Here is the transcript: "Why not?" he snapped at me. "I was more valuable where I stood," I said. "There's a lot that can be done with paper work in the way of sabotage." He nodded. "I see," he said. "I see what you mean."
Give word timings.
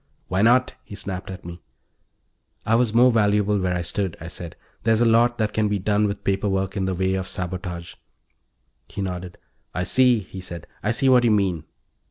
"Why 0.29 0.41
not?" 0.41 0.73
he 0.83 0.95
snapped 0.95 1.29
at 1.29 1.45
me. 1.45 1.61
"I 2.65 2.73
was 2.73 2.91
more 2.91 3.11
valuable 3.11 3.59
where 3.59 3.75
I 3.75 3.83
stood," 3.83 4.17
I 4.19 4.29
said. 4.29 4.55
"There's 4.81 5.01
a 5.01 5.05
lot 5.05 5.37
that 5.37 5.53
can 5.53 5.67
be 5.67 5.77
done 5.77 6.07
with 6.07 6.23
paper 6.23 6.49
work 6.49 6.75
in 6.75 6.85
the 6.85 6.95
way 6.95 7.13
of 7.13 7.27
sabotage." 7.27 7.93
He 8.87 9.03
nodded. 9.03 9.37
"I 9.75 9.83
see," 9.83 10.17
he 10.21 10.41
said. 10.41 10.65
"I 10.81 10.89
see 10.89 11.07
what 11.07 11.23
you 11.23 11.29
mean." 11.29 11.65